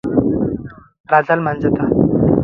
راځه 1.11 1.33
لمانځه 1.37 1.69
ته 1.75 1.83